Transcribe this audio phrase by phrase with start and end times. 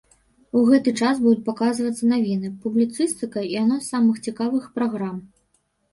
[0.59, 5.25] У гэты час будуць паказвацца навіны, публіцыстыка і анонс самых цікавых праграм.